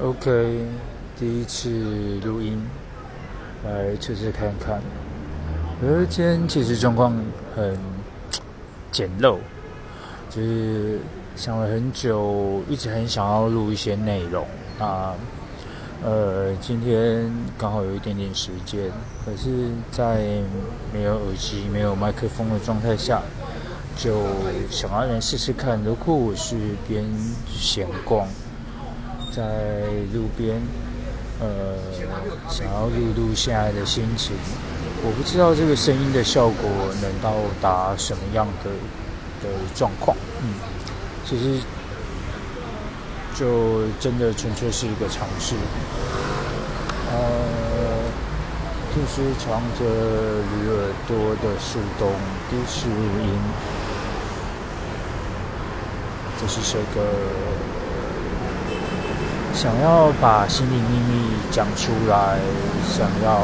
[0.00, 0.64] OK，
[1.18, 2.62] 第一次录音，
[3.64, 4.80] 来测试看看。
[5.82, 7.12] 而今天其实状况
[7.56, 7.76] 很
[8.92, 9.38] 简陋，
[10.30, 11.00] 就是
[11.34, 14.46] 想了很久，一直很想要录一些内容
[14.78, 15.16] 啊。
[16.04, 17.28] 呃，今天
[17.58, 18.92] 刚好有一点点时间，
[19.26, 20.20] 可是，在
[20.92, 23.20] 没有耳机、没有麦克风的状态下，
[23.96, 24.22] 就
[24.70, 25.82] 想要来试试看。
[25.82, 26.54] 如果我是
[26.86, 27.04] 边
[27.48, 28.28] 闲逛。
[29.30, 29.42] 在
[30.12, 30.60] 路边，
[31.40, 31.76] 呃，
[32.48, 34.34] 想要录录现在的心情，
[35.04, 36.70] 我不知道这个声音的效果
[37.00, 38.70] 能到达什么样的
[39.42, 40.54] 的状况，嗯，
[41.24, 41.60] 其实
[43.34, 45.54] 就真的纯粹是一个尝试，
[47.12, 47.18] 呃，
[48.96, 52.10] 就是藏着驴耳朵的树洞
[52.50, 53.38] 第四音，
[56.40, 57.00] 这是首歌。
[59.58, 62.38] 想要把心里秘密讲出来，
[62.94, 63.40] 想要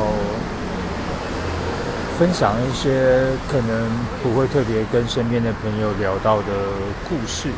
[2.17, 3.91] 分享一些可能
[4.23, 6.45] 不会特别跟身边的朋友聊到的
[7.09, 7.49] 故事，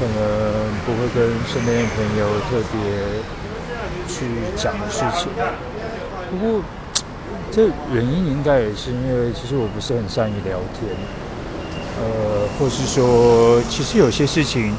[0.00, 2.80] 可能不会跟身边的朋友特别
[4.08, 4.24] 去
[4.56, 5.28] 讲的事情。
[6.30, 6.62] 不过，
[7.50, 10.88] 这原因应该也是因为，其实我不是很善于聊天，
[12.00, 14.74] 呃，或是说，其实有些事情。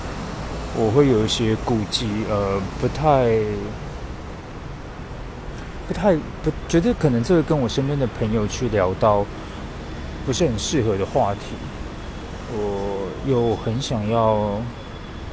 [0.75, 3.29] 我会有一些顾忌，呃，不太、
[5.87, 9.23] 不太不觉得可能这个跟我身边的朋友去聊到
[10.25, 11.41] 不是很适合的话题，
[12.53, 14.59] 我又很想要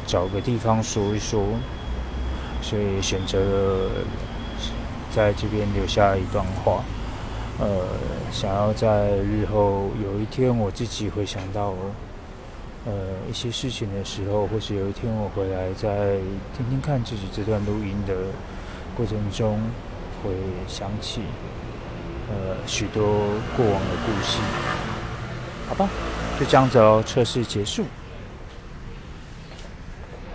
[0.06, 1.42] 找个地方说一说，
[2.60, 3.90] 所以选择了
[5.10, 6.84] 在这边留下一段话，
[7.58, 7.86] 呃，
[8.30, 11.72] 想要在日后有一天我自己会想到。
[12.86, 12.92] 呃，
[13.28, 16.16] 一些事情的时候，或是有一天我回来再
[16.56, 18.14] 听听看自己这段录音的
[18.96, 19.60] 过程中，
[20.22, 20.32] 会
[20.66, 21.20] 想起
[22.30, 23.04] 呃许多
[23.54, 24.38] 过往的故事。
[25.68, 25.88] 好吧，
[26.38, 27.84] 就这样子哦，测试结束。